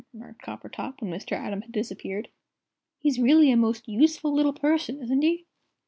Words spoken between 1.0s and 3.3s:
Mr. Atom had disappeared. "He's